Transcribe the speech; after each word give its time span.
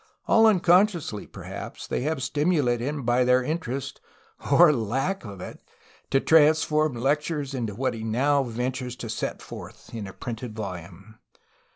All 0.27 0.47
unconsciously, 0.47 1.27
perhaps, 1.27 1.85
they 1.85 2.01
have 2.01 2.23
stimulated 2.23 2.83
him 2.87 3.03
by 3.03 3.23
their 3.23 3.43
interest, 3.43 4.01
or 4.51 4.73
lack 4.73 5.23
of 5.25 5.41
it, 5.41 5.61
to 6.09 6.19
trans 6.19 6.63
form 6.63 6.95
lectures 6.95 7.53
into 7.53 7.75
what 7.75 7.93
he 7.93 8.03
now 8.03 8.41
ventures 8.41 8.95
to 8.95 9.09
set 9.11 9.43
forth 9.43 9.93
in 9.93 10.07
a 10.07 10.13
printed 10.13 10.55
volume. 10.55 11.19